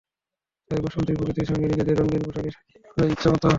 [0.71, 3.47] তাই বসন্তেই প্রকৃতির সঙ্গে নিজেদের রঙিন পোশাকে সাজিয়ে নেওয়া যায় ইচ্ছেমতো।